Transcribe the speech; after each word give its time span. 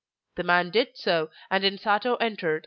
The 0.33 0.41
man 0.41 0.71
did 0.71 0.97
so, 0.97 1.29
and 1.51 1.63
Insato 1.63 2.17
entered. 2.19 2.59